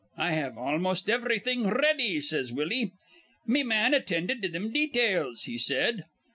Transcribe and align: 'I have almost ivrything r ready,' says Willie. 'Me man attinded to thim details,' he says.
'I 0.17 0.31
have 0.31 0.57
almost 0.57 1.05
ivrything 1.05 1.67
r 1.67 1.77
ready,' 1.79 2.21
says 2.21 2.51
Willie. 2.51 2.91
'Me 3.45 3.61
man 3.61 3.93
attinded 3.93 4.41
to 4.41 4.49
thim 4.51 4.71
details,' 4.71 5.43
he 5.43 5.59
says. 5.59 6.01